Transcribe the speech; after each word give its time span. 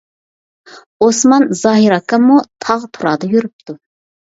ئوسمان 1.07 1.47
زاھىر 1.61 1.97
ئاكاممۇ، 2.01 2.41
تاغ 2.67 2.93
تۇرادا 2.97 3.35
يۈرۈپتۇ. 3.41 3.83